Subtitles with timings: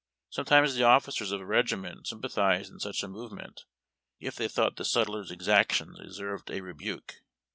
[0.31, 3.65] Sometimes the officers (jf a reoiment sympathized in such a movement,
[4.19, 7.21] if they tliought the sutler's exactions deserved a rebuke.